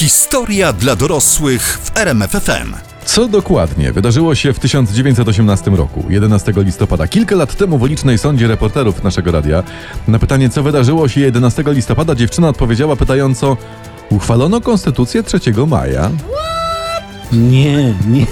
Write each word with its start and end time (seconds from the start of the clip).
Historia 0.00 0.72
dla 0.72 0.96
dorosłych 0.96 1.78
w 1.82 1.96
RMFFM. 1.96 2.74
Co 3.04 3.28
dokładnie 3.28 3.92
wydarzyło 3.92 4.34
się 4.34 4.52
w 4.52 4.58
1918 4.58 5.70
roku, 5.70 6.04
11 6.08 6.52
listopada? 6.56 7.08
Kilka 7.08 7.36
lat 7.36 7.56
temu 7.56 7.78
w 7.78 7.82
ulicznej 7.82 8.18
sądzie 8.18 8.48
reporterów 8.48 9.04
naszego 9.04 9.32
radia 9.32 9.62
na 10.08 10.18
pytanie, 10.18 10.50
co 10.50 10.62
wydarzyło 10.62 11.08
się 11.08 11.20
11 11.20 11.64
listopada, 11.66 12.14
dziewczyna 12.14 12.48
odpowiedziała 12.48 12.96
pytająco: 12.96 13.56
Uchwalono 14.10 14.60
konstytucję 14.60 15.22
3 15.22 15.40
maja. 15.66 16.10
Nie, 17.32 17.94
nie. 18.08 18.26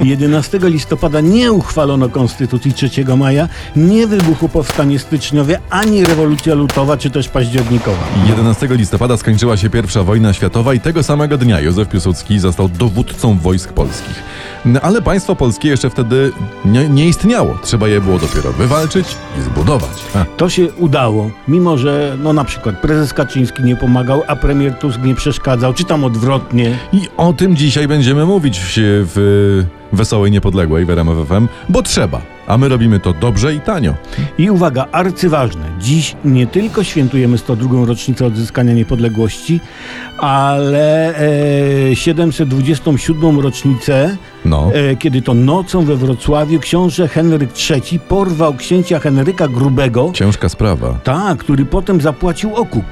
11 0.10 0.58
listopada 0.62 1.20
nie 1.20 1.52
uchwalono 1.52 2.08
Konstytucji 2.08 2.72
3 2.72 2.90
maja, 3.16 3.48
nie 3.76 4.06
wybuchło 4.06 4.48
powstanie 4.48 4.98
styczniowe, 4.98 5.58
ani 5.70 6.04
rewolucja 6.04 6.54
lutowa, 6.54 6.96
czy 6.96 7.10
też 7.10 7.28
październikowa. 7.28 8.04
11 8.28 8.68
listopada 8.70 9.16
skończyła 9.16 9.56
się 9.56 9.70
pierwsza 9.70 10.02
wojna 10.02 10.32
światowa 10.32 10.74
i 10.74 10.80
tego 10.80 11.02
samego 11.02 11.38
dnia 11.38 11.60
Józef 11.60 11.88
Piłsudski 11.88 12.38
został 12.38 12.68
dowódcą 12.68 13.38
wojsk 13.38 13.72
polskich. 13.72 14.22
No, 14.64 14.80
ale 14.80 15.02
państwo 15.02 15.36
polskie 15.36 15.68
jeszcze 15.68 15.90
wtedy 15.90 16.32
nie, 16.64 16.88
nie 16.88 17.08
istniało. 17.08 17.58
Trzeba 17.62 17.88
je 17.88 18.00
było 18.00 18.18
dopiero 18.18 18.52
wywalczyć 18.52 19.16
i 19.38 19.42
zbudować. 19.42 20.04
Ha. 20.12 20.24
To 20.36 20.48
się 20.48 20.72
udało, 20.72 21.30
mimo 21.48 21.78
że 21.78 22.16
no 22.22 22.32
na 22.32 22.44
przykład 22.44 22.80
prezes 22.80 23.14
Kaczyński 23.14 23.62
nie 23.62 23.76
pomagał, 23.76 24.22
a 24.26 24.36
premier 24.36 24.74
Tusk 24.74 25.02
nie 25.02 25.14
przeszkadzał, 25.14 25.74
czy 25.74 25.84
tam 25.84 26.04
odwrotnie. 26.04 26.78
I 26.92 27.08
o 27.16 27.32
tym 27.32 27.56
dzisiaj 27.56 27.88
będziemy 27.88 28.26
mówić 28.26 28.60
w, 28.62 28.72
w 29.14 29.96
Wesołej 29.96 30.30
Niepodległej 30.30 30.84
w 30.84 30.90
RMF 30.90 31.28
FM, 31.28 31.48
bo 31.68 31.82
trzeba. 31.82 32.20
A 32.46 32.58
my 32.58 32.68
robimy 32.68 33.00
to 33.00 33.12
dobrze 33.12 33.54
i 33.54 33.60
tanio. 33.60 33.94
I 34.38 34.50
uwaga, 34.50 34.86
arcyważne. 34.92 35.64
Dziś 35.80 36.16
nie 36.24 36.46
tylko 36.46 36.84
świętujemy 36.84 37.38
102. 37.38 37.86
rocznicę 37.86 38.26
odzyskania 38.26 38.72
niepodległości, 38.72 39.60
ale 40.18 41.14
e, 41.90 41.96
727. 41.96 43.40
rocznicę, 43.40 44.16
No. 44.44 44.70
e, 44.74 44.96
kiedy 44.96 45.22
to 45.22 45.34
nocą 45.34 45.84
we 45.84 45.96
Wrocławiu 45.96 46.60
książę 46.60 47.08
Henryk 47.08 47.50
III 47.70 47.98
porwał 48.08 48.54
księcia 48.54 48.98
Henryka 48.98 49.48
Grubego, 49.48 50.10
Ciężka 50.14 50.48
sprawa. 50.48 50.98
tak, 51.04 51.38
który 51.38 51.64
potem 51.64 52.00
zapłacił 52.00 52.54
okup. 52.54 52.84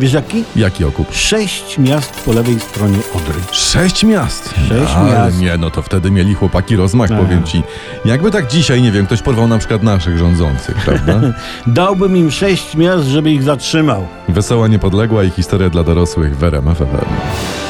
Wiesz 0.00 0.12
jaki? 0.12 0.44
Jaki 0.56 0.84
okup? 0.84 1.06
Sześć 1.14 1.78
miast 1.78 2.24
po 2.24 2.32
lewej 2.32 2.60
stronie 2.60 2.98
Odry. 3.14 3.40
Sześć 3.52 4.04
miast. 4.04 4.54
Sześć 4.68 4.92
Ale 4.96 5.10
miast. 5.12 5.40
nie, 5.40 5.56
no 5.56 5.70
to 5.70 5.82
wtedy 5.82 6.10
mieli 6.10 6.34
chłopaki 6.34 6.76
rozmach, 6.76 7.08
Tak. 7.08 7.18
powiem 7.20 7.44
ci. 7.44 7.62
Jakby 8.04 8.30
tak 8.30 8.46
dzisiaj, 8.46 8.82
nie 8.82 8.92
wiem, 8.92 9.06
ktoś 9.06 9.22
porwał 9.22 9.48
na 9.48 9.58
przykład 9.58 9.82
naszych 9.82 10.18
rządzących, 10.18 10.74
prawda? 10.84 11.20
Dałbym 11.66 12.16
im 12.16 12.30
sześć 12.30 12.76
miast, 12.76 13.04
żeby 13.04 13.30
ich 13.30 13.42
zatrzymał. 13.42 14.06
Wesoła 14.28 14.68
Niepodległa 14.68 15.24
i 15.24 15.30
historia 15.30 15.70
dla 15.70 15.82
dorosłych 15.84 16.36
w 16.38 16.44
RMF 16.44 16.78
FM. 16.78 17.63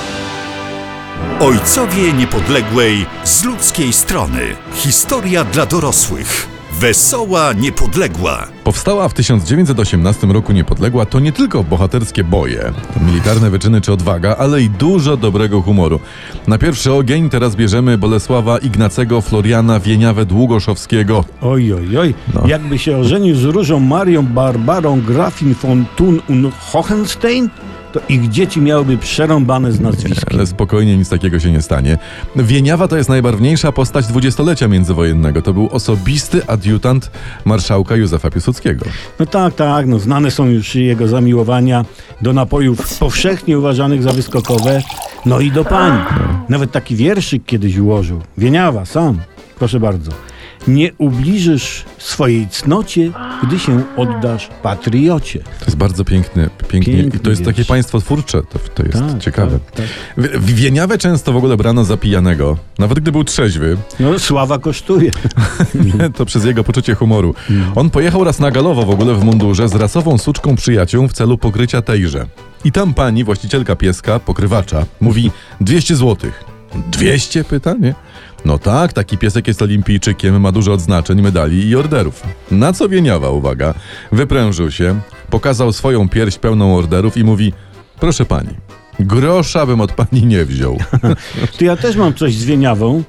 Ojcowie 1.45 2.13
Niepodległej 2.13 3.07
z 3.25 3.45
ludzkiej 3.45 3.93
strony. 3.93 4.41
Historia 4.75 5.45
dla 5.45 5.67
dorosłych. 5.67 6.49
Wesoła 6.81 7.53
Niepodległa. 7.53 8.47
Powstała 8.65 9.09
w 9.09 9.15
1918 9.15 10.27
roku 10.27 10.53
niepodległa 10.53 11.07
to 11.07 11.21
nie 11.21 11.33
tylko 11.33 11.65
bohaterskie 11.65 12.25
boje, 12.25 12.73
militarne 13.07 13.51
wyczyny 13.51 13.81
czy 13.81 13.93
odwaga, 13.93 14.37
ale 14.39 14.63
i 14.63 14.71
dużo 14.71 15.17
dobrego 15.17 15.63
humoru. 15.63 16.01
Na 16.47 16.59
pierwszy 16.59 16.93
ogień 16.93 17.31
teraz 17.31 17.57
bierzemy 17.57 17.99
Bolesława 17.99 18.59
Ignacego 18.59 19.21
Floriana 19.21 19.81
Wieniawę 19.81 20.27
Długoszowskiego. 20.27 21.25
Oj, 21.43 21.73
oj, 21.73 21.99
oj. 21.99 22.15
No. 22.35 22.47
Jakby 22.47 22.79
się 22.79 22.97
ożenił 22.97 23.37
z 23.37 23.45
Różą 23.45 23.81
Marią 23.81 24.23
Barbarą 24.23 25.01
Grafin 25.01 25.55
von 25.63 25.85
Thun 25.97 26.21
und 26.29 26.55
Hohenstein, 26.55 27.51
to 27.95 28.01
ich 28.09 28.29
dzieci 28.29 28.61
miałyby 28.61 28.99
przerąbane 28.99 29.73
z 29.73 29.81
nazwiskiem. 29.81 30.29
Ale 30.35 30.47
spokojnie, 30.47 30.97
nic 30.97 31.09
takiego 31.09 31.41
się 31.41 31.53
nie 31.53 31.63
stanie. 31.63 31.99
Wieniawa 32.37 32.89
to 32.89 32.97
jest 32.97 33.09
najbarwniejsza 33.09 33.73
postać 33.73 34.07
dwudziestolecia 34.07 34.69
międzywojennego. 34.69 35.43
To 35.43 35.55
był 35.55 35.69
osobisty 35.73 36.47
adiutant 36.47 37.11
marszałka 37.45 37.97
Józefa 37.97 38.31
Piłsudskiego. 38.31 38.85
No 39.19 39.27
tak, 39.27 39.55
tak, 39.55 39.87
no 39.87 39.99
znane 39.99 40.31
są 40.31 40.47
już 40.47 40.75
jego 40.75 41.09
zamiłowania 41.09 41.85
do 42.21 42.33
napojów 42.33 42.99
powszechnie 42.99 43.59
uważanych 43.59 44.03
za 44.03 44.13
wyskokowe, 44.13 44.83
no 45.27 45.41
i 45.41 45.51
do 45.51 45.65
pań. 45.65 46.05
Nawet 46.49 46.73
taki 46.73 46.97
wierszyk 46.97 47.45
kiedyś 47.47 47.77
ułożył. 47.77 48.21
Wieniawa, 48.39 48.85
sam. 48.85 49.19
Proszę 49.59 49.81
bardzo. 49.81 50.11
Nie 50.69 50.91
ubliżysz 50.99 51.85
swojej 51.99 52.49
cnocie, 52.49 53.11
gdy 53.43 53.59
się 53.59 53.83
oddasz 53.97 54.49
patriocie. 54.63 55.39
To 55.39 55.65
jest 55.65 55.77
bardzo 55.77 56.05
piękny, 56.05 56.51
pięknie. 56.69 56.95
Piękny 56.95 57.19
I 57.19 57.23
to 57.23 57.31
jest 57.31 57.45
takie 57.45 57.57
wiersz. 57.57 57.69
państwo 57.69 58.01
twórcze, 58.01 58.43
to, 58.43 58.59
to 58.75 58.83
jest 58.83 58.99
Tak, 58.99 59.19
ciekawe. 59.19 59.59
tak, 59.59 59.87
tak. 60.17 60.41
Wieniawę 60.41 60.99
często 60.99 61.33
w 61.33 61.37
ogóle 61.37 61.57
brano 61.57 61.85
za 61.85 61.97
pijanego. 61.97 62.57
Nawet 62.79 63.01
gdy 63.01 63.13
był 63.13 63.25
trzeźwy, 63.25 63.77
No 64.01 64.19
sława 64.19 64.59
kosztuje. 64.59 65.11
to 66.17 66.25
przez 66.25 66.45
jego 66.45 66.65
poczucie 66.65 66.95
humoru. 66.95 67.35
Mm. 67.51 67.73
On 67.75 67.91
pojechał 67.91 68.25
raz 68.25 68.39
na 68.41 68.51
galowo 68.51 68.83
w 68.83 68.91
ogóle 68.91 69.15
w 69.15 69.25
mundurze 69.25 69.69
z 69.69 69.75
rasową 69.75 70.19
suczką 70.19 70.57
przyjaciół 70.57 71.09
w 71.09 71.13
celu 71.13 71.39
pokrycia 71.39 71.83
tejże. 71.83 72.27
I 72.65 72.73
tam 72.73 72.95
pani, 72.95 73.25
właścicielka 73.25 73.77
pieska, 73.77 74.19
pokrywacza, 74.19 74.87
mówi 75.01 75.31
200 75.61 75.97
złotych. 75.97 76.45
200? 76.93 77.45
Pyta, 77.45 77.75
nie? 77.75 77.95
No 78.45 78.59
tak, 78.59 78.93
taki 78.93 79.19
piesek 79.19 79.49
jest 79.49 79.63
olimpijczykiem, 79.63 80.41
ma 80.41 80.53
dużo 80.53 80.73
odznaczeń, 80.73 81.23
medali 81.23 81.69
i 81.69 81.77
orderów. 81.77 82.23
Na 82.51 82.73
co 82.73 82.89
Wieniawa, 82.89 83.31
uwaga, 83.31 83.75
wyprężył 84.13 84.71
się, 84.71 85.01
pokazał 85.31 85.73
swoją 85.73 86.09
pierś 86.09 86.39
pełną 86.39 86.77
orderów 86.77 87.17
i 87.17 87.25
mówi 87.25 87.53
proszę 88.01 88.25
pani, 88.25 88.55
grosza 89.01 89.67
bym 89.67 89.81
od 89.81 89.93
pani 89.93 90.27
nie 90.27 90.45
wziął. 90.45 90.79
To 91.59 91.65
ja 91.65 91.77
też 91.77 91.97
mam 91.97 92.15
coś 92.15 92.35
z 92.35 92.45
Wieniawą 92.45 93.03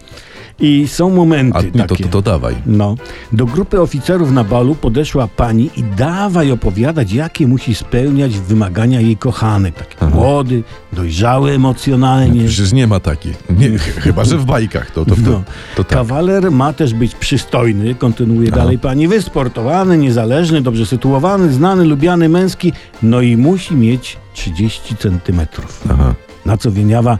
i 0.59 0.87
są 0.87 1.09
momenty 1.09 1.57
A 1.57 1.61
nie, 1.61 1.71
to, 1.71 1.87
takie. 1.95 2.03
to, 2.03 2.09
to 2.09 2.21
dawaj. 2.21 2.55
No, 2.65 2.95
do 3.31 3.45
grupy 3.45 3.81
oficerów 3.81 4.31
na 4.31 4.43
balu 4.43 4.75
podeszła 4.75 5.27
pani 5.27 5.69
i 5.77 5.83
dawaj 5.83 6.51
opowiadać, 6.51 7.11
jakie 7.13 7.47
musi 7.47 7.75
spełniać 7.75 8.39
wymagania 8.39 9.01
jej 9.01 9.17
kochanek. 9.17 9.75
Taki 9.95 10.13
młody, 10.13 10.63
dojrzały 10.93 11.51
emocjonalnie. 11.51 12.45
Przecież 12.47 12.73
nie 12.73 12.87
ma 12.87 12.99
takich. 12.99 13.43
Nie, 13.57 13.77
ch- 13.77 13.81
chyba, 14.01 14.23
że 14.25 14.37
w 14.37 14.45
bajkach 14.45 14.91
to, 14.91 15.05
to, 15.05 15.15
to, 15.15 15.21
No. 15.21 15.43
to 15.75 15.83
tak. 15.83 15.97
Kawaler 15.97 16.51
ma 16.51 16.73
też 16.73 16.93
być 16.93 17.15
przystojny, 17.15 17.95
kontynuuje 17.95 18.51
dalej 18.51 18.79
pani, 18.79 19.07
wysportowany, 19.07 19.97
niezależny, 19.97 20.61
dobrze 20.61 20.85
sytuowany, 20.85 21.53
znany, 21.53 21.85
lubiany, 21.85 22.29
męski, 22.29 22.73
no 23.03 23.21
i 23.21 23.37
musi 23.37 23.75
mieć 23.75 24.17
30 24.33 24.95
centymetrów. 24.95 25.83
Aha. 25.89 26.13
Na 26.45 26.57
co 26.57 26.71
Wieniawa, 26.71 27.17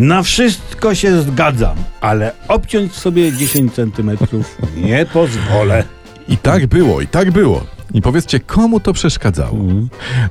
na 0.00 0.22
wszystko 0.22 0.94
się 0.94 1.22
zgadzam, 1.22 1.76
ale 2.00 2.32
obciąć 2.48 2.94
sobie 2.94 3.32
10 3.32 3.74
centymetrów 3.74 4.58
nie 4.76 5.06
pozwolę. 5.06 5.84
I 6.28 6.36
tak 6.36 6.66
było, 6.66 7.00
i 7.00 7.06
tak 7.06 7.30
było. 7.30 7.64
I 7.94 8.02
powiedzcie, 8.02 8.40
komu 8.40 8.80
to 8.80 8.92
przeszkadzało? 8.92 9.58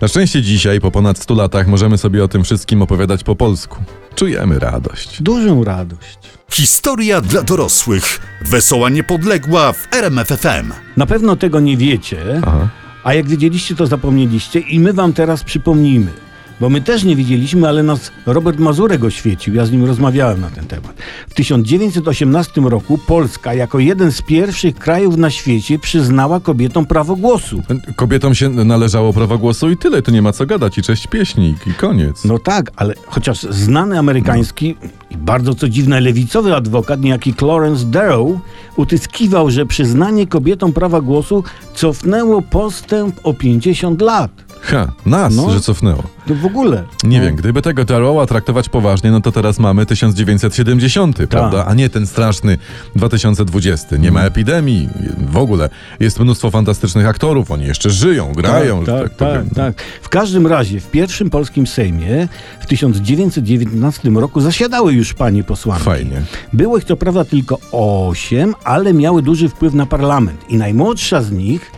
Na 0.02 0.07
szczęście 0.07 0.41
dzisiaj, 0.41 0.80
po 0.80 0.91
ponad 0.91 1.18
100 1.18 1.35
latach, 1.35 1.68
możemy 1.68 1.97
sobie 1.97 2.24
o 2.24 2.28
tym 2.28 2.44
wszystkim 2.44 2.81
opowiadać 2.81 3.24
po 3.24 3.35
polsku. 3.35 3.78
Czujemy 4.16 4.59
radość. 4.59 5.22
Dużą 5.22 5.63
radość. 5.63 6.19
Historia 6.51 7.22
dla 7.22 7.44
dorosłych. 7.44 8.19
Wesoła 8.41 8.90
Niepodległa 8.90 9.74
w 9.74 9.88
RMFFM. 9.91 10.74
Na 10.97 11.06
pewno 11.06 11.36
tego 11.36 11.59
nie 11.59 11.78
wiecie, 11.78 12.41
Aha. 12.47 12.68
a 13.03 13.13
jak 13.13 13.28
wiedzieliście, 13.28 13.75
to 13.75 13.88
zapomnieliście 13.88 14.59
i 14.59 14.80
my 14.80 14.94
wam 14.94 15.13
teraz 15.13 15.44
przypomnimy. 15.44 16.12
Bo 16.59 16.70
my 16.70 16.81
też 16.81 17.03
nie 17.03 17.16
wiedzieliśmy, 17.16 17.68
ale 17.68 17.84
nas 17.84 18.12
Robert 18.25 18.59
Mazurek 18.59 19.03
oświecił. 19.03 19.53
Ja 19.53 19.66
z 19.66 19.72
nim 19.72 19.86
rozmawiałem 19.86 20.42
na 20.42 20.50
ten 20.50 20.66
temat. 20.66 20.94
W 21.30 21.34
1918 21.34 22.62
roku 22.62 22.97
Polska 23.08 23.53
jako 23.53 23.80
jeden 23.80 24.12
z 24.12 24.22
pierwszych 24.22 24.75
krajów 24.75 25.18
na 25.18 25.30
świecie 25.30 25.80
przyznała 25.80 26.40
kobietom 26.40 26.86
prawo 26.86 27.16
głosu. 27.16 27.62
Kobietom 27.96 28.36
się 28.36 28.50
należało 28.50 29.14
prawo 29.14 29.38
głosu 29.38 29.69
i 29.69 29.78
tyle, 29.78 30.02
tu 30.02 30.12
nie 30.12 30.22
ma 30.22 30.31
co 30.31 30.46
gadać. 30.46 30.78
I 30.78 30.81
cześć 30.81 31.08
pieśni, 31.08 31.56
i 31.68 31.74
koniec. 31.74 32.25
No 32.25 32.40
tak, 32.40 32.72
ale 32.75 32.94
chociaż 33.08 33.42
znany 33.42 34.00
amerykański 34.00 34.75
i 35.12 35.18
bardzo 35.18 35.56
co 35.56 35.69
dziwne 35.69 36.01
lewicowy 36.01 36.56
adwokat, 36.56 37.01
niejaki 37.01 37.34
Clarence 37.34 37.86
Darrow, 37.86 38.30
utyskiwał, 38.75 39.51
że 39.51 39.66
przyznanie 39.66 40.28
kobietom 40.28 40.74
prawa 40.74 41.01
głosu 41.01 41.44
cofnęło 41.74 42.42
postęp 42.42 43.19
o 43.24 43.34
50 43.34 44.01
lat. 44.01 44.31
Ha, 44.62 44.92
nas, 45.06 45.36
No. 45.36 45.52
że 45.52 45.60
cofnęło. 45.62 46.04
To 46.28 46.36
w 46.36 46.46
ogóle. 46.46 46.84
Nie 47.04 47.20
No. 47.20 47.26
wiem, 47.26 47.36
gdyby 47.36 47.62
tego 47.62 47.86
Darrowa 47.86 48.26
traktować 48.26 48.70
poważnie, 48.70 49.12
no 49.12 49.22
to 49.22 49.32
teraz 49.32 49.60
mamy 49.60 49.86
1970, 49.86 51.18
Tak. 51.18 51.28
prawda? 51.28 51.66
A 51.66 51.74
nie 51.74 51.90
ten 51.90 52.08
straszny 52.08 52.58
2020. 52.96 53.98
Nie 53.98 54.12
ma 54.12 54.22
epidemii, 54.22 54.90
w 55.32 55.38
ogóle. 55.38 55.70
Jest 56.00 56.20
mnóstwo 56.20 56.52
fantastycznych 56.52 57.08
aktorów, 57.08 57.52
oni 57.52 57.66
jeszcze 57.66 57.90
żyją, 57.90 58.34
grają, 58.34 58.86
tak, 58.86 58.96
tak, 58.96 59.16
tak, 59.16 59.44
tak, 59.46 59.56
tak. 59.56 59.84
W 60.02 60.10
każdym 60.10 60.48
razie 60.48 60.80
w 60.80 60.92
pierwszym 60.92 61.30
polskim 61.30 61.68
Sejmie 61.68 62.28
w 62.60 62.66
1919 62.66 64.16
roku 64.20 64.42
zasiadały 64.42 64.94
już 64.94 65.14
panie 65.14 65.44
posłanki. 65.44 65.84
Fajnie. 65.86 66.22
Było 66.54 66.78
ich 66.78 66.84
co 66.84 66.98
prawda 66.98 67.26
tylko 67.26 67.58
osiem, 67.72 68.56
ale 68.64 68.94
miały 68.94 69.22
duży 69.22 69.50
wpływ 69.50 69.74
na 69.74 69.86
parlament. 69.86 70.42
I 70.50 70.58
najmłodsza 70.58 71.22
z 71.22 71.32
nich, 71.32 71.72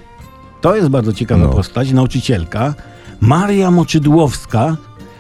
to 0.62 0.76
jest 0.76 0.90
bardzo 0.90 1.14
ciekawa 1.14 1.44
No. 1.44 1.50
postać, 1.50 1.92
nauczycielka, 1.92 2.74
Maria 3.22 3.72
Moczydłowska, 3.72 4.78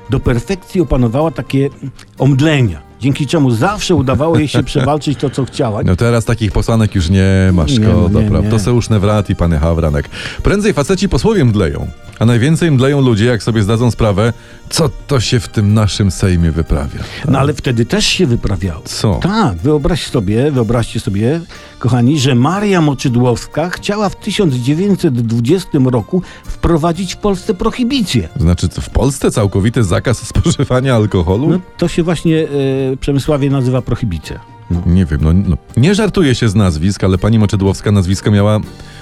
do 0.09 0.19
perfekcji 0.19 0.81
opanowała 0.81 1.31
takie 1.31 1.69
omdlenia, 2.17 2.81
dzięki 2.99 3.27
czemu 3.27 3.51
zawsze 3.51 3.95
udawało 3.95 4.39
jej 4.39 4.47
się 4.47 4.63
przewalczyć 4.71 5.19
to, 5.19 5.29
co 5.29 5.45
chciała. 5.45 5.83
No 5.83 5.95
teraz 5.95 6.25
takich 6.25 6.51
posłanek 6.51 6.95
już 6.95 7.09
nie 7.09 7.49
ma, 7.53 7.67
szkoda, 7.67 8.21
nie, 8.21 8.29
prawda? 8.29 8.59
To 8.59 8.71
już 8.71 8.89
Newrat 8.89 9.29
i 9.29 9.35
panie 9.35 9.57
Hawranek. 9.57 10.09
Prędzej 10.43 10.73
faceci 10.73 11.09
posłowie 11.09 11.45
mdleją, 11.45 11.87
a 12.19 12.25
najwięcej 12.25 12.71
mdleją 12.71 13.01
ludzie, 13.01 13.25
jak 13.25 13.43
sobie 13.43 13.63
zdadzą 13.63 13.91
sprawę, 13.91 14.33
co 14.69 14.89
to 15.07 15.19
się 15.19 15.39
w 15.39 15.47
tym 15.47 15.73
naszym 15.73 16.11
Sejmie 16.11 16.51
wyprawia. 16.51 16.99
No 17.27 17.39
ale 17.39 17.53
wtedy 17.53 17.85
też 17.85 18.05
się 18.05 18.25
wyprawiało. 18.25 18.81
Co? 18.85 19.19
Tak, 19.23 19.55
wyobraź 19.57 20.07
sobie, 20.07 20.51
wyobraźcie 20.51 20.99
sobie, 20.99 21.41
kochani, 21.81 22.19
że 22.19 22.35
Maria 22.35 22.81
Moczydłowska 22.81 23.69
chciała 23.69 24.09
w 24.09 24.15
1920 24.15 25.69
roku 25.85 26.21
wprowadzić 26.43 27.13
w 27.13 27.17
Polsce 27.17 27.53
prohibicję. 27.53 28.29
Znaczy, 28.35 28.69
co, 28.69 28.81
w 28.81 28.89
Polsce 28.89 29.31
całkowity 29.31 29.83
zakaz 29.83 30.27
spożywania 30.27 30.95
alkoholu? 30.95 31.49
No, 31.49 31.59
to 31.77 31.87
się 31.87 32.03
właśnie 32.03 32.47
e, 32.93 32.97
Przemysławie 32.97 33.49
nazywa 33.49 33.81
prohibicja. 33.81 34.39
No. 34.71 34.81
Nie 34.85 35.05
wiem, 35.05 35.19
no, 35.23 35.33
no 35.33 35.57
nie 35.77 35.95
żartuję 35.95 36.35
się 36.35 36.49
z 36.49 36.55
nazwisk, 36.55 37.03
ale 37.03 37.17
pani 37.17 37.39
Moczydłowska 37.39 37.91
nazwisko 37.91 38.31
miała 38.31 38.59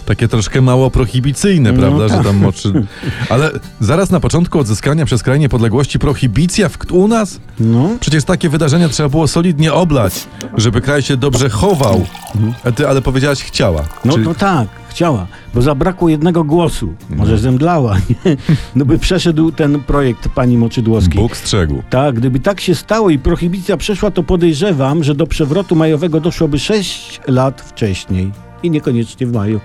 takie 0.10 0.28
troszkę 0.28 0.62
mało 0.62 0.92
prohibicyjne, 0.92 1.72
No 1.72 1.80
prawda, 1.80 2.08
że 2.08 2.14
tak. 2.14 2.24
tam 2.24 2.38
moczy... 2.38 2.74
Ale 3.30 3.52
zaraz 3.80 4.10
na 4.12 4.20
początku 4.20 4.60
odzyskania 4.60 5.06
przez 5.06 5.24
kraj 5.24 5.40
niepodległości 5.40 6.00
prohibicja 6.00 6.70
w, 6.70 6.78
u 6.92 7.08
nas? 7.08 7.40
No. 7.60 7.90
Przecież 8.00 8.24
takie 8.24 8.50
wydarzenia 8.50 8.90
trzeba 8.90 9.10
było 9.10 9.28
solidnie 9.28 9.74
oblać, 9.74 10.14
żeby 10.58 10.82
kraj 10.82 11.02
się 11.02 11.18
dobrze 11.18 11.50
chował. 11.50 12.06
A 12.64 12.72
ty, 12.72 12.88
ale 12.88 13.02
powiedziałaś 13.02 13.44
chciała. 13.44 13.84
No, 14.06 14.14
Czyli- 14.14 14.26
no 14.26 14.34
tak, 14.36 14.68
chciała, 14.90 15.28
bo 15.54 15.62
zabrakło 15.62 16.10
jednego 16.10 16.44
głosu. 16.44 16.94
Może 17.10 17.38
zemdlała, 17.38 17.98
nie? 18.10 18.38
No 18.76 18.86
by 18.86 19.00
przeszedł 19.00 19.52
ten 19.52 19.80
projekt 19.84 20.30
pani 20.30 20.58
Moczydłowskiej. 20.58 21.22
Bóg 21.22 21.38
strzegł. 21.38 21.84
Tak, 21.90 22.16
gdyby 22.16 22.40
tak 22.40 22.62
się 22.62 22.76
stało 22.76 23.10
i 23.10 23.20
prohibicja 23.20 23.78
przeszła, 23.78 24.12
to 24.12 24.24
podejrzewam, 24.24 25.04
że 25.04 25.16
do 25.16 25.28
przewrotu 25.28 25.76
majowego 25.76 26.20
doszłoby 26.22 26.60
6 26.60 27.22
lat 27.28 27.62
wcześniej. 27.62 28.32
I 28.64 28.72
niekoniecznie 28.72 29.28
w 29.28 29.34
maju. 29.34 29.60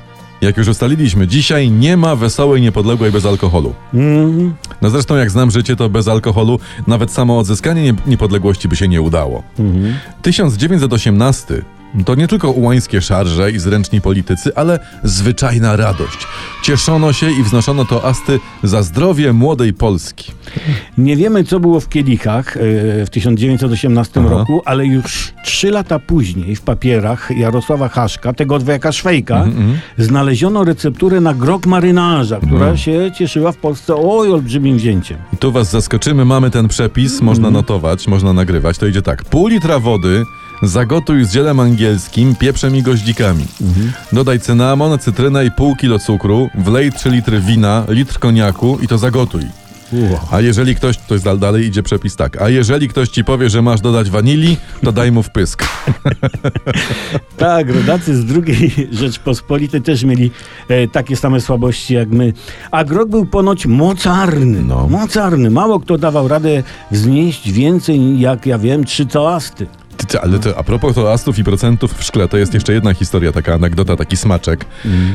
Jak 0.44 0.56
już 0.56 0.68
ustaliliśmy, 0.68 1.26
dzisiaj 1.26 1.70
nie 1.70 1.96
ma 1.96 2.16
wesołej 2.16 2.62
niepodległej 2.62 3.12
bez 3.12 3.26
alkoholu. 3.26 3.74
Mm, 3.94 4.54
No 4.82 4.90
zresztą 4.90 5.16
jak 5.16 5.30
znam 5.30 5.50
życie, 5.50 5.76
to 5.76 5.88
bez 5.88 6.08
alkoholu 6.08 6.58
nawet 6.86 7.10
samo 7.10 7.38
odzyskanie 7.38 7.82
nie- 7.82 7.94
niepodległości 8.06 8.68
by 8.68 8.76
się 8.76 8.88
nie 8.88 9.02
udało. 9.02 9.42
mhm. 9.58 9.94
1918 10.22 11.62
to 12.04 12.14
nie 12.14 12.28
tylko 12.28 12.50
ułańskie 12.50 13.00
szarże 13.00 13.50
i 13.50 13.58
zręczni 13.58 14.00
politycy, 14.00 14.54
ale 14.56 14.78
zwyczajna 15.02 15.76
radość. 15.76 16.18
Cieszono 16.62 17.12
się 17.12 17.30
i 17.30 17.42
wznoszono 17.42 17.84
toasty 17.84 18.40
za 18.62 18.82
zdrowie 18.82 19.32
młodej 19.32 19.72
Polski. 19.72 20.32
Nie 20.98 21.16
wiemy, 21.16 21.44
co 21.44 21.60
było 21.60 21.80
w 21.80 21.88
kielichach 21.88 22.56
e, 22.56 22.60
w 23.06 23.10
1918 23.10 24.20
Aha. 24.20 24.28
roku, 24.30 24.62
ale 24.64 24.86
już 24.86 25.32
trzy 25.44 25.70
lata 25.70 25.98
później 25.98 26.56
w 26.56 26.60
papierach 26.62 27.30
Jarosława 27.36 27.88
Haszka, 27.88 28.32
tego 28.32 28.58
dwojaka 28.58 28.92
Szwejka, 28.92 29.36
Mhm. 29.42 29.78
znaleziono 29.98 30.64
recepturę 30.64 31.20
na 31.20 31.34
grog 31.34 31.66
marynarza, 31.66 32.36
która 32.46 32.66
No. 32.70 32.76
się 32.76 33.10
cieszyła 33.18 33.52
w 33.52 33.56
Polsce 33.56 33.94
oj 33.96 34.32
olbrzymim 34.32 34.76
wzięciem. 34.76 35.18
I 35.32 35.36
tu 35.36 35.52
was 35.52 35.70
zaskoczymy, 35.70 36.24
mamy 36.24 36.50
ten 36.50 36.68
przepis, 36.68 37.20
można 37.20 37.50
notować, 37.50 38.08
można 38.08 38.32
nagrywać. 38.32 38.78
To 38.78 38.86
idzie 38.86 39.02
tak, 39.02 39.24
pół 39.24 39.46
litra 39.46 39.78
wody 39.78 40.24
zagotuj 40.68 41.24
z 41.24 41.32
zielem 41.32 41.60
angielskim, 41.60 42.34
pieprzem 42.34 42.76
i 42.76 42.82
goździkami. 42.82 43.44
Dodaj 44.12 44.40
cynamon, 44.40 44.98
cytrynę 44.98 45.44
i 45.46 45.50
pół 45.50 45.76
kilo 45.76 45.98
cukru, 45.98 46.48
wlej 46.54 46.92
3 46.92 47.10
litry 47.10 47.40
wina, 47.40 47.84
litr 47.88 48.18
koniaku 48.18 48.78
i 48.82 48.88
to 48.88 48.98
zagotuj. 48.98 49.42
A 50.30 50.40
jeżeli 50.40 50.74
ktoś, 50.74 50.98
to 50.98 51.14
jest 51.14 51.24
dal- 51.24 51.38
dalej 51.38 51.66
idzie 51.66 51.82
przepis 51.82 52.16
tak, 52.16 52.42
a 52.42 52.48
jeżeli 52.48 52.88
ktoś 52.88 53.08
ci 53.08 53.24
powie, 53.24 53.50
że 53.50 53.62
masz 53.62 53.80
dodać 53.80 54.10
wanilii, 54.10 54.56
to 54.84 54.92
daj 54.92 55.12
mu 55.12 55.22
wpysk. 55.22 55.64
Tak, 57.36 57.70
rodacy 57.70 58.16
z 58.16 58.24
drugiej 58.24 58.72
Rzeczpospolitej 58.92 59.82
też 59.82 60.04
mieli 60.04 60.30
e, 60.68 60.88
takie 60.88 61.16
same 61.16 61.40
słabości 61.40 61.94
jak 61.94 62.08
my. 62.08 62.32
A 62.70 62.84
grog 62.84 63.08
był 63.08 63.26
ponoć 63.26 63.66
mocarny. 63.66 64.62
No. 64.62 64.88
Mocarny. 64.88 65.50
Mało 65.50 65.80
kto 65.80 65.98
dawał 65.98 66.28
radę 66.28 66.62
wznieść 66.90 67.52
więcej, 67.52 68.20
jak 68.20 68.46
ja 68.46 68.58
wiem, 68.58 68.84
trzy 68.84 69.06
toasty. 69.06 69.66
Ty, 69.96 70.06
ty, 70.06 70.20
ale 70.20 70.38
to, 70.38 70.58
a 70.58 70.62
propos 70.62 70.94
toastów 70.94 71.38
i 71.38 71.44
procentów 71.44 71.94
w 71.98 72.02
szkle, 72.04 72.28
to 72.28 72.36
jest 72.36 72.54
jeszcze 72.54 72.72
jedna 72.72 72.94
historia, 72.94 73.32
taka 73.32 73.54
anegdota, 73.54 73.96
taki 73.96 74.16
smaczek. 74.16 74.64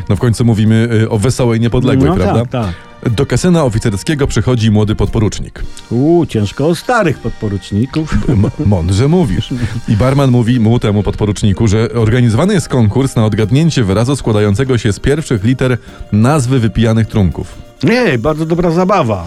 No 0.10 0.16
w 0.16 0.20
końcu 0.20 0.46
mówimy 0.46 0.90
y, 1.04 1.10
o 1.10 1.18
wesołej 1.20 1.60
niepodległej, 1.60 2.10
no 2.10 2.16
prawda? 2.16 2.46
tak, 2.46 2.50
tak. 2.50 3.14
Do 3.14 3.26
kasyna 3.26 3.64
oficerskiego 3.64 4.28
przychodzi 4.28 4.72
młody 4.72 4.96
podporucznik. 4.96 5.64
Uuu, 5.90 6.26
ciężko 6.26 6.68
o 6.68 6.76
starych 6.76 7.20
podporuczników. 7.20 8.14
M- 8.30 8.52
mądrze 8.66 9.08
mówisz. 9.08 9.50
I 9.88 9.96
barman 9.96 10.32
mówi 10.32 10.60
mu, 10.60 10.80
temu 10.80 11.04
podporuczniku, 11.04 11.68
że 11.68 11.90
organizowany 11.94 12.54
jest 12.54 12.68
konkurs 12.70 13.16
na 13.16 13.26
odgadnięcie 13.26 13.84
wyrazu 13.84 14.16
składającego 14.16 14.78
się 14.78 14.94
z 14.94 15.00
pierwszych 15.00 15.44
liter 15.44 15.78
nazwy 16.12 16.60
wypijanych 16.60 17.08
trunków. 17.08 17.69
Nie, 17.84 18.18
bardzo 18.18 18.46
dobra 18.46 18.72
zabawa. 18.72 19.26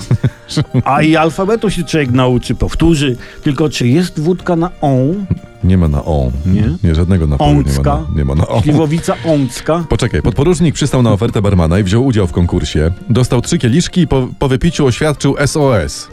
A 0.84 1.02
i 1.02 1.16
alfabetu 1.16 1.70
się 1.70 1.84
człowiek 1.84 2.10
nauczy, 2.10 2.54
powtórzy. 2.54 3.16
Tylko 3.42 3.68
czy 3.68 3.88
jest 3.88 4.20
wódka 4.20 4.56
na 4.56 4.70
on? 4.80 5.26
Nie 5.64 5.78
ma 5.78 5.88
na 5.88 6.04
on. 6.04 6.30
Nie? 6.46 6.76
Nie, 6.84 6.94
żadnego 6.94 7.26
napoju 7.26 7.50
nie 7.50 7.56
ma 7.62 7.68
Ącka? 7.68 7.94
na, 7.94 8.06
nie 8.16 8.24
ma 8.24 8.34
na 8.34 8.48
on. 8.48 8.62
Śliwowica 8.62 9.14
ącka? 9.24 9.84
Poczekaj, 9.88 10.22
podporucznik 10.22 10.74
przystał 10.74 11.02
na 11.02 11.12
ofertę 11.12 11.42
barmana 11.42 11.78
i 11.78 11.82
wziął 11.82 12.06
udział 12.06 12.26
w 12.26 12.32
konkursie. 12.32 12.90
Dostał 13.10 13.40
trzy 13.40 13.58
kieliszki 13.58 14.00
i 14.00 14.08
po, 14.08 14.28
po 14.38 14.48
wypiciu 14.48 14.86
oświadczył 14.86 15.36
SOS. 15.46 16.08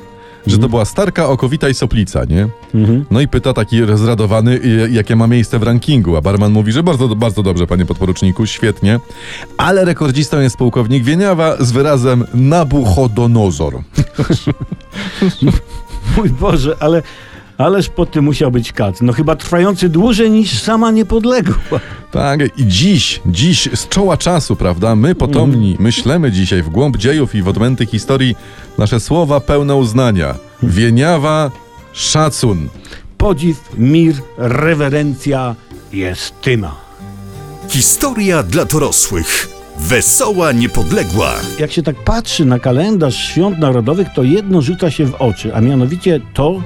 Że 0.51 0.57
to 0.57 0.69
była 0.69 0.86
starka, 0.86 1.28
okowita 1.28 1.69
i 1.69 1.74
soplica, 1.74 2.24
nie? 2.25 2.48
Mhm. 2.75 3.06
No 3.12 3.22
i 3.22 3.28
pyta 3.28 3.54
taki 3.54 3.81
rozradowany, 3.81 4.51
y, 4.51 4.90
jakie 4.92 5.16
ma 5.16 5.28
miejsce 5.28 5.60
w 5.60 5.63
rankingu, 5.63 6.16
a 6.16 6.22
barman 6.22 6.51
mówi, 6.51 6.72
że 6.72 6.84
bardzo, 6.84 7.16
bardzo 7.16 7.44
dobrze, 7.44 7.68
panie 7.68 7.86
podporuczniku, 7.86 8.46
świetnie, 8.46 9.00
ale 9.57 9.86
rekordzistą 9.86 10.40
jest 10.40 10.57
pułkownik 10.57 11.04
Wieniawa 11.04 11.57
z 11.60 11.72
wyrazem 11.72 12.25
Nabuchodonozor. 12.34 13.74
Mój 16.18 16.30
Boże, 16.30 16.75
ale... 16.80 17.04
Ależ 17.60 17.90
po 17.90 18.06
tym 18.06 18.26
musiał 18.26 18.52
być 18.52 18.74
kac. 18.74 19.02
No 19.02 19.14
chyba 19.14 19.36
trwający 19.36 19.90
dłużej 19.90 20.32
niż 20.32 20.62
sama 20.62 20.92
niepodległa. 20.92 21.80
Tak, 22.12 22.40
i 22.58 22.68
dziś, 22.68 23.22
dziś 23.26 23.70
z 23.74 23.88
czoła 23.88 24.18
czasu, 24.18 24.56
prawda, 24.56 24.96
my 24.96 25.16
potomni 25.16 25.76
myślemy 25.80 26.32
dzisiaj 26.32 26.64
w 26.64 26.70
głąb 26.70 26.98
dziejów 26.98 27.36
i 27.36 27.42
w 27.42 27.48
odmęty 27.48 27.86
historii 27.86 28.36
nasze 28.78 29.00
słowa 29.00 29.40
pełne 29.40 29.76
uznania. 29.76 30.36
Wieniawa, 30.64 31.52
szacun. 31.94 32.70
Podziw, 33.18 33.70
mir, 33.78 34.16
rewerencja, 34.38 35.56
jestyma. 35.94 36.76
Historia 37.69 38.44
dla 38.44 38.66
dorosłych. 38.66 39.50
Wesoła 39.78 40.52
niepodległa. 40.52 41.33
Jak 41.60 41.72
się 41.72 41.83
tak 41.83 41.95
patrzy 41.95 42.45
na 42.45 42.60
kalendarz 42.60 43.16
świąt 43.16 43.60
narodowych, 43.60 44.07
to 44.16 44.24
jedno 44.24 44.62
rzuca 44.62 44.92
się 44.92 45.06
w 45.06 45.16
oczy, 45.16 45.56
a 45.56 45.62
mianowicie 45.62 46.22
to, 46.33 46.62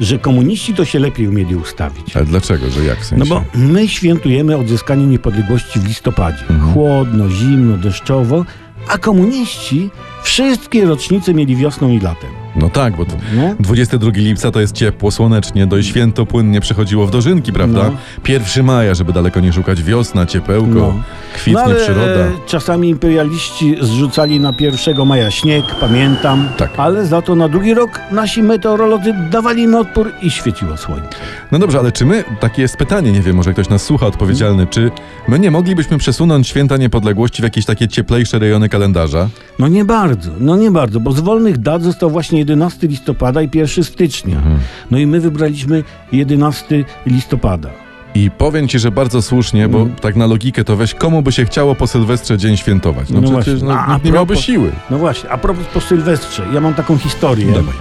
że 0.00 0.18
komuniści 0.18 0.74
to 0.74 0.84
się 0.84 0.98
lepiej 0.98 1.28
umieli 1.28 1.56
ustawić. 1.56 2.16
Ale 2.16 2.24
dlaczego, 2.24 2.70
że 2.70 2.84
jak 2.84 2.98
w 3.00 3.04
sensie? 3.04 3.24
No 3.28 3.34
bo 3.34 3.58
my 3.58 3.88
świętujemy 3.88 4.56
odzyskanie 4.56 5.06
niepodległości 5.06 5.80
w 5.80 5.88
listopadzie. 5.88 6.44
Chłodno, 6.72 7.30
zimno, 7.30 7.76
deszczowo, 7.76 8.44
a 8.88 8.98
komuniści 8.98 9.90
wszystkie 10.22 10.84
rocznice 10.84 11.34
mieli 11.34 11.56
wiosną 11.56 11.90
i 11.90 12.00
latem. 12.00 12.43
No 12.56 12.68
tak, 12.70 12.96
bo 12.96 13.04
t- 13.04 13.16
No. 13.36 13.54
22 13.60 14.10
lipca 14.14 14.50
to 14.50 14.60
jest 14.60 14.74
ciepło, 14.74 15.10
słonecznie, 15.10 15.66
do 15.66 15.82
święto 15.82 16.26
płynnie 16.26 16.60
przechodziło 16.60 17.06
w 17.06 17.10
dożynki, 17.10 17.52
prawda? 17.52 17.90
No. 17.90 17.96
1 18.28 18.64
maja, 18.64 18.94
żeby 18.94 19.12
daleko 19.12 19.40
nie 19.40 19.52
szukać, 19.52 19.82
wiosna, 19.82 20.26
ciepełko, 20.26 20.68
No. 20.74 21.02
kwitnie 21.34 21.62
ale 21.62 21.74
przyroda. 21.74 22.06
e, 22.06 22.30
czasami 22.46 22.88
imperialiści 22.88 23.76
zrzucali 23.80 24.40
na 24.40 24.52
1 24.60 25.04
maja 25.06 25.30
śnieg, 25.30 25.64
pamiętam. 25.80 26.48
Tak. 26.56 26.70
Ale 26.76 27.06
za 27.06 27.22
to 27.22 27.34
na 27.34 27.48
drugi 27.48 27.74
rok 27.74 28.00
nasi 28.12 28.42
meteorolodzy 28.42 29.14
dawali 29.30 29.62
im 29.62 29.74
odpór 29.74 30.10
i 30.22 30.30
świeciło 30.30 30.76
słońce. 30.76 31.08
No 31.52 31.58
dobrze, 31.58 31.78
ale 31.78 31.92
czy 31.92 32.06
my, 32.06 32.24
takie 32.40 32.62
jest 32.62 32.76
pytanie, 32.76 33.12
nie 33.12 33.20
wiem, 33.20 33.36
może 33.36 33.52
ktoś 33.52 33.68
nas 33.68 33.82
słucha 33.82 34.06
odpowiedzialny, 34.06 34.66
czy 34.66 34.90
my 35.28 35.38
nie 35.38 35.50
moglibyśmy 35.50 35.98
przesunąć 35.98 36.48
święta 36.48 36.76
niepodległości 36.76 37.42
w 37.42 37.44
jakieś 37.44 37.64
takie 37.64 37.88
cieplejsze 37.88 38.38
rejony 38.38 38.68
kalendarza? 38.68 39.28
No 39.58 39.68
nie 39.68 39.84
bardzo, 39.84 40.30
no 40.40 40.56
nie 40.56 40.70
bardzo, 40.70 41.00
bo 41.00 41.12
z 41.12 41.20
wolnych 41.20 41.58
dat 41.58 41.82
został 41.82 42.10
właśnie 42.10 42.43
11 42.48 42.86
listopada 42.86 43.42
i 43.42 43.48
1 43.54 43.84
stycznia. 43.84 44.36
Mhm. 44.36 44.58
No 44.90 44.98
i 44.98 45.06
my 45.06 45.20
wybraliśmy 45.20 45.84
11 46.12 46.84
listopada. 47.06 47.68
I 48.14 48.30
powiem 48.30 48.68
ci, 48.68 48.78
że 48.78 48.90
bardzo 48.90 49.22
słusznie, 49.22 49.68
bo 49.68 49.78
Mm. 49.78 49.94
tak 49.94 50.16
na 50.16 50.26
logikę 50.26 50.64
to 50.64 50.76
weź, 50.76 50.94
komu 50.94 51.22
by 51.22 51.32
się 51.32 51.44
chciało 51.44 51.74
po 51.74 51.86
Sylwestrze 51.86 52.38
dzień 52.38 52.56
świętować? 52.56 53.10
No, 53.10 53.20
No 53.20 53.40
przecież 53.40 53.62
no, 53.62 53.72
A- 53.78 53.98
nie 54.04 54.12
miałby 54.12 54.36
siły. 54.36 54.72
No 54.90 54.98
właśnie, 54.98 55.30
a 55.30 55.38
propos 55.38 55.64
po 55.74 55.80
Sylwestrze, 55.80 56.46
ja 56.54 56.60
mam 56.60 56.74
taką 56.74 56.98
historię. 56.98 57.46
Dawaj. 57.46 57.74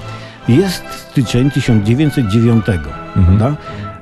Jest 0.47 0.83
styczeń 1.09 1.51
1909, 1.51 2.65
Mhm. 3.15 3.37
prawda? 3.37 3.55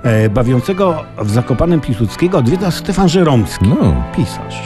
E, 0.04 0.30
bawiącego 0.30 1.04
w 1.18 1.30
Zakopanem 1.32 1.82
Piłsudskiego 1.82 2.38
odwiedza 2.38 2.72
Stefan 2.72 3.10
Żeromski, 3.10 3.66
No, 3.68 4.04
pisarz. 4.16 4.62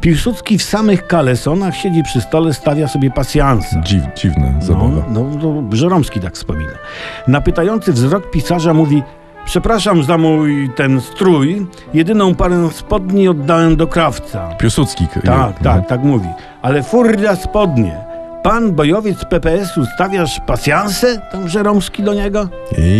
Piłsudski 0.00 0.58
w 0.58 0.62
samych 0.62 1.06
kalesonach 1.06 1.76
siedzi 1.76 2.02
przy 2.02 2.20
stole, 2.20 2.54
stawia 2.54 2.88
sobie 2.88 3.10
pasjansa. 3.10 3.80
Dziw, 3.80 4.02
dziwna 4.16 4.52
No, 4.54 4.62
zabawa. 4.66 5.04
no, 5.10 5.24
no, 5.42 5.76
Żeromski 5.76 6.20
tak 6.20 6.34
wspomina. 6.34 6.72
Na 7.28 7.40
pytający 7.40 7.92
wzrok 7.92 8.30
pisarza 8.30 8.74
mówi 8.74 9.02
Przepraszam 9.44 10.02
za 10.02 10.18
mój 10.18 10.70
ten 10.76 11.00
strój, 11.00 11.66
jedyną 11.94 12.34
parę 12.34 12.68
spodni 12.72 13.28
oddałem 13.28 13.76
do 13.76 13.86
krawca. 13.86 14.48
Piłsudski. 14.58 15.06
Tak, 15.24 15.58
tak, 15.58 15.86
tak 15.88 16.02
mówi. 16.02 16.28
Ale 16.62 16.82
furda 16.82 17.36
spodnie. 17.36 18.09
Pan 18.42 18.72
bojowiec 18.72 19.24
PPS-u 19.24 19.86
stawiasz 19.94 20.40
pasjanse? 20.46 21.20
Tam 21.32 21.48
Żeromski 21.48 22.02
do 22.02 22.14
niego? 22.14 22.48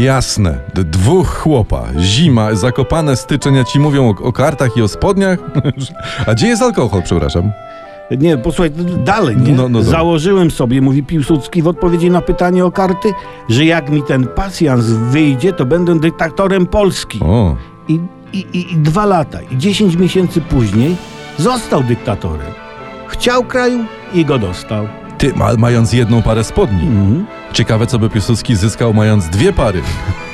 Jasne. 0.03 0.59
Dwóch 0.75 1.29
chłopa. 1.29 1.85
Zima, 1.99 2.55
zakopane 2.55 3.17
styczeń, 3.17 3.59
a 3.59 3.65
ci 3.65 3.79
mówią 3.79 4.09
o, 4.09 4.23
o 4.23 4.33
kartach 4.33 4.77
i 4.77 4.83
o 4.83 4.89
spodniach. 4.89 5.39
A 6.27 6.35
gdzie 6.35 6.47
jest 6.47 6.63
alkohol, 6.63 7.03
przepraszam? 7.03 7.53
Nie, 8.11 8.39
posłuchaj, 8.39 8.71
dalej, 9.05 9.37
nie? 9.37 9.53
No, 9.53 9.69
no. 9.69 9.83
Założyłem 9.83 10.51
sobie, 10.51 10.81
mówi 10.81 11.03
Piłsudski 11.03 11.63
w 11.63 11.69
odpowiedzi 11.69 12.11
na 12.11 12.21
pytanie 12.21 12.65
o 12.65 12.71
karty, 12.71 13.13
że 13.49 13.65
jak 13.65 13.91
mi 13.91 14.03
ten 14.03 14.27
pasjans 14.27 14.85
wyjdzie, 14.87 15.53
to 15.53 15.65
będę 15.65 16.01
dyktatorem 16.01 16.67
Polski. 16.67 17.21
O, 17.23 17.57
I, 17.89 18.01
i, 18.33 18.39
i, 18.39 18.73
I 18.73 18.77
dwa 18.77 19.07
lata, 19.07 19.39
i 19.43 19.59
dziesięć 19.59 19.97
miesięcy 19.97 20.41
później 20.41 20.97
został 21.39 21.83
dyktatorem. 21.83 22.53
Chciał 23.09 23.45
kraju 23.45 23.85
i 24.15 24.25
go 24.25 24.39
dostał. 24.39 25.00
Ty, 25.21 25.33
ma, 25.35 25.55
mając 25.59 25.93
jedną 25.93 26.23
parę 26.23 26.45
spodni. 26.45 26.83
Mhm. 26.83 27.27
Ciekawe, 27.53 27.87
co 27.87 27.99
by 27.99 28.11
Piłsudski 28.11 28.57
zyskał, 28.57 28.95
mając 28.95 29.29
dwie 29.29 29.53
pary. 29.53 29.83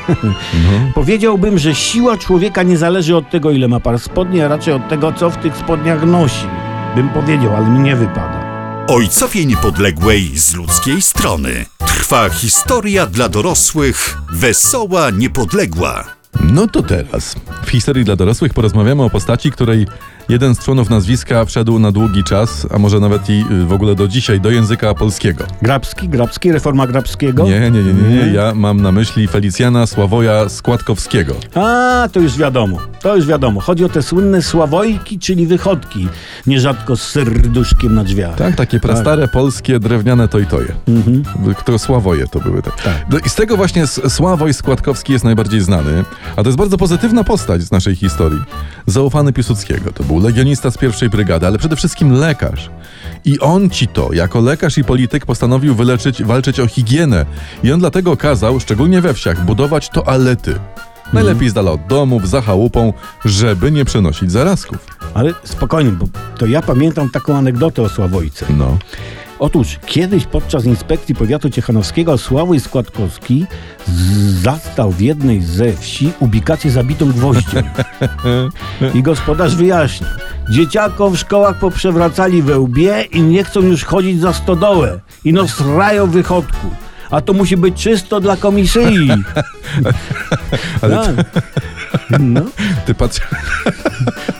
Powiedziałbym, 0.94 1.58
że 1.58 1.74
siła 1.74 2.16
człowieka 2.16 2.62
nie 2.62 2.78
zależy 2.78 3.16
od 3.16 3.30
tego, 3.30 3.50
ile 3.50 3.68
ma 3.68 3.80
par 3.80 3.98
spodni, 3.98 4.40
a 4.40 4.48
raczej 4.48 4.74
od 4.74 4.88
tego, 4.88 5.12
co 5.12 5.30
w 5.30 5.36
tych 5.36 5.56
spodniach 5.56 6.06
nosi. 6.06 6.46
Bym 6.96 7.08
powiedział, 7.08 7.56
ale 7.56 7.68
mi 7.68 7.78
nie 7.78 7.96
wypada. 7.96 8.46
Ojcowie 8.88 9.46
Niepodległej 9.46 10.38
z 10.38 10.54
ludzkiej 10.54 11.02
strony. 11.02 11.64
Trwa 11.86 12.28
historia 12.28 13.06
dla 13.06 13.28
dorosłych, 13.28 14.18
wesoła, 14.32 15.10
niepodległa. 15.10 16.04
No 16.44 16.66
to 16.66 16.82
teraz. 16.82 17.36
W 17.64 17.70
historii 17.70 18.04
dla 18.04 18.16
dorosłych 18.16 18.54
porozmawiamy 18.54 19.02
o 19.02 19.10
postaci, 19.10 19.50
której 19.50 19.86
jeden 20.28 20.54
z 20.54 20.58
członów 20.58 20.90
nazwiska 20.90 21.44
wszedł 21.44 21.78
na 21.78 21.92
długi 21.92 22.24
czas, 22.24 22.66
a 22.74 22.78
może 22.78 23.00
nawet 23.00 23.30
i 23.30 23.44
y, 23.50 23.66
w 23.66 23.72
ogóle 23.72 23.94
do 23.94 24.08
dzisiaj, 24.08 24.40
do 24.40 24.50
języka 24.50 24.94
polskiego. 24.94 25.44
Grabski, 25.62 26.08
Grabski, 26.08 26.52
reforma 26.52 26.86
Grabskiego? 26.86 27.44
Nie, 27.44 27.60
nie, 27.60 27.70
nie, 27.70 27.94
nie, 27.94 28.08
nie. 28.08 28.32
Ja 28.32 28.54
mam 28.54 28.82
na 28.82 28.92
myśli 28.92 29.28
Felicjana 29.28 29.86
Sławoja 29.86 30.48
Składkowskiego. 30.48 31.34
A, 31.54 32.08
to 32.12 32.20
już 32.20 32.38
wiadomo, 32.38 32.78
to 33.00 33.16
już 33.16 33.26
wiadomo. 33.26 33.60
Chodzi 33.60 33.84
o 33.84 33.88
te 33.88 34.02
słynne 34.02 34.42
sławojki, 34.42 35.18
czyli 35.18 35.46
wychodki, 35.46 36.08
nierzadko 36.46 36.96
z 36.96 37.02
serduszkiem 37.02 37.94
na 37.94 38.04
drzwiach. 38.04 38.36
Tak, 38.36 38.56
takie 38.56 38.80
prastare 38.80 39.28
polskie 39.28 39.80
drewniane 39.80 40.28
tojtoje. 40.28 40.74
Mhm. 40.88 41.22
Które 41.54 41.78
Sławoje 41.78 42.26
to 42.26 42.40
były. 42.40 42.62
Tak. 42.62 42.76
Tak. 43.10 43.26
I 43.26 43.28
z 43.28 43.34
tego 43.34 43.56
właśnie 43.56 43.86
Sławoj 43.86 44.54
Składkowski 44.54 45.12
jest 45.12 45.24
najbardziej 45.24 45.60
znany, 45.60 46.04
a 46.36 46.42
to 46.42 46.48
jest 46.48 46.58
bardzo 46.58 46.78
pozytywna 46.78 47.24
postać 47.24 47.62
z 47.62 47.70
naszej 47.70 47.94
historii. 47.96 48.40
Zaufany 48.86 49.32
Piłsudskiego. 49.32 49.92
To 49.92 50.04
był 50.04 50.15
legionista 50.18 50.70
z 50.70 50.78
pierwszej 50.78 51.10
brygady, 51.10 51.46
ale 51.46 51.58
przede 51.58 51.76
wszystkim 51.76 52.12
lekarz. 52.12 52.70
I 53.24 53.40
on 53.40 53.70
ci 53.70 53.88
to, 53.88 54.12
jako 54.12 54.40
lekarz 54.40 54.78
i 54.78 54.84
polityk, 54.84 55.26
postanowił 55.26 55.74
wyleczyć, 55.74 56.22
walczyć 56.22 56.60
o 56.60 56.66
higienę. 56.66 57.26
I 57.64 57.72
on 57.72 57.80
dlatego 57.80 58.16
kazał, 58.16 58.60
szczególnie 58.60 59.00
we 59.00 59.14
wsiach, 59.14 59.44
budować 59.44 59.88
toalety. 59.88 60.54
Najlepiej 61.12 61.50
z 61.50 61.52
dala 61.52 61.70
od 61.70 61.86
domów, 61.86 62.28
za 62.28 62.40
chałupą, 62.40 62.92
żeby 63.24 63.70
nie 63.70 63.84
przenosić 63.84 64.32
zarazków. 64.32 64.78
Ale 65.14 65.34
spokojnie, 65.44 65.90
bo 65.90 66.06
to 66.38 66.46
ja 66.46 66.62
pamiętam 66.62 67.10
taką 67.10 67.36
anegdotę 67.36 67.82
o 67.82 67.88
Sławojce. 67.88 68.46
No. 68.50 68.78
Otóż 69.38 69.78
kiedyś 69.86 70.24
podczas 70.24 70.64
inspekcji 70.64 71.14
powiatu 71.14 71.50
ciechanowskiego 71.50 72.18
Sławoj 72.18 72.60
Składkowski 72.60 73.46
zastał 74.42 74.90
w 74.90 75.00
jednej 75.00 75.42
ze 75.42 75.72
wsi 75.72 76.12
ubikację 76.20 76.70
zabitą 76.70 77.12
gwoździem. 77.12 77.64
I 78.94 79.02
gospodarz 79.02 79.56
wyjaśnił. 79.56 80.10
Dzieciakom 80.50 81.12
w 81.12 81.18
szkołach 81.18 81.58
poprzewracali 81.58 82.42
we 82.42 82.58
łbie 82.58 83.02
i 83.12 83.22
nie 83.22 83.44
chcą 83.44 83.60
już 83.60 83.84
chodzić 83.84 84.20
za 84.20 84.32
stodołę. 84.32 85.00
I 85.24 85.32
no 85.32 85.48
srają 85.48 86.10
wychodku. 86.10 86.70
A 87.10 87.20
to 87.20 87.32
musi 87.32 87.56
być 87.56 87.82
czysto 87.82 88.20
dla 88.20 88.36
komisji. 88.36 89.08
Ale 90.82 90.96
Tak. 90.96 91.26
No, 92.20 92.40
Ty 92.86 92.94
patrz, 92.94 93.20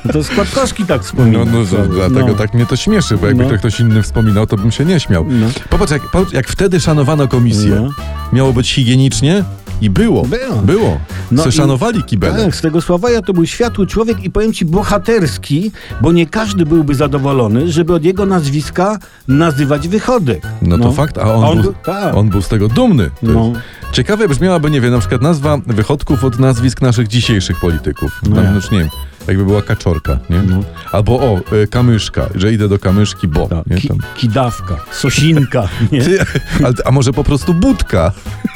to 0.08 0.24
Składkowski 0.24 0.84
tak 0.84 1.02
wspomina. 1.04 1.38
No, 1.44 1.44
no, 1.44 1.64
to, 1.76 1.86
dlatego 1.88 2.26
No. 2.26 2.34
tak 2.34 2.54
mnie 2.54 2.66
to 2.66 2.76
śmieszy, 2.76 3.16
bo 3.16 3.26
jakby 3.26 3.44
No. 3.44 3.50
to 3.50 3.56
ktoś 3.58 3.80
inny 3.80 4.02
wspominał, 4.02 4.46
to 4.46 4.56
bym 4.56 4.70
się 4.70 4.84
nie 4.84 5.00
śmiał. 5.00 5.26
No. 5.28 5.46
Popatrz, 5.70 5.92
jak, 5.92 6.02
popatrz, 6.02 6.32
jak 6.32 6.48
wtedy 6.48 6.80
szanowano 6.80 7.28
komisję. 7.28 7.70
No. 7.82 7.88
Miało 8.32 8.52
być 8.52 8.72
higienicznie 8.74 9.44
i 9.80 9.90
było. 9.90 10.22
Było. 10.22 10.56
Było. 10.62 11.00
No 11.30 11.50
szanowali 11.50 12.02
kibele. 12.04 12.44
Tak, 12.44 12.56
z 12.56 12.60
tego 12.60 12.80
Sławoja 12.80 13.22
to 13.22 13.32
był 13.32 13.46
światły 13.46 13.86
człowiek 13.86 14.24
i 14.24 14.30
powiem 14.30 14.52
ci 14.52 14.64
bohaterski, 14.64 15.72
bo 16.00 16.12
nie 16.12 16.26
każdy 16.26 16.66
byłby 16.66 16.94
zadowolony, 16.94 17.72
żeby 17.72 17.94
od 17.94 18.04
jego 18.04 18.26
nazwiska 18.26 18.98
nazywać 19.28 19.88
wychodek. 19.88 20.42
No 20.62 20.78
to 20.78 20.92
fakt, 20.92 21.18
a 21.18 21.34
on, 21.34 21.44
On 21.44 21.62
był, 21.62 21.72
tak. 21.84 22.14
on 22.14 22.28
był 22.28 22.42
z 22.42 22.48
tego 22.48 22.68
dumny. 22.68 23.10
No. 23.22 23.52
Ciekawe 23.92 24.28
brzmiałaby, 24.28 24.70
nie 24.70 24.80
wiem, 24.80 24.92
na 24.92 24.98
przykład 24.98 25.22
nazwa 25.22 25.58
wychodków 25.66 26.24
od 26.24 26.38
nazwisk 26.38 26.82
naszych 26.82 27.08
dzisiejszych 27.08 27.60
polityków. 27.60 28.20
No 28.30 28.36
Tam, 28.36 28.54
już 28.54 28.70
nie 28.70 28.78
wiem, 28.78 28.88
jakby 29.28 29.44
była 29.44 29.62
kaczorka, 29.62 30.18
nie? 30.30 30.42
No. 30.42 30.60
Albo 30.92 31.12
o, 31.20 31.40
y, 31.62 31.66
kamyszka, 31.66 32.26
że 32.34 32.52
idę 32.52 32.68
do 32.68 32.78
kamyszki, 32.78 33.28
bo, 33.28 33.46
Tak, 33.48 33.66
nie? 33.66 33.76
ki- 33.76 33.88
Tam. 33.88 33.98
kidawka, 34.16 34.76
sosinka, 34.92 35.68
nie? 35.92 36.02
Ty, 36.02 36.18
ale, 36.64 36.74
a 36.84 36.90
może 36.90 37.12
po 37.12 37.24
prostu 37.24 37.54
budka, 37.54 38.12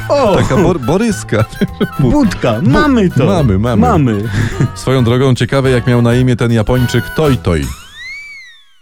O, 0.09 0.37
taka 0.43 0.57
bor, 0.57 0.81
boryska. 0.81 1.45
budka, 2.01 2.55
mamy 2.63 3.11
to. 3.11 3.27
mamy, 3.27 3.59
mamy. 3.59 3.81
Mamy. 3.89 4.23
Swoją 4.75 5.05
drogą 5.05 5.35
ciekawe, 5.35 5.71
jak 5.71 5.87
miał 5.87 6.03
na 6.03 6.15
imię 6.15 6.37
ten 6.37 6.53
Japończyk 6.53 7.05
Toj 7.17 7.37
Toj. 7.37 7.65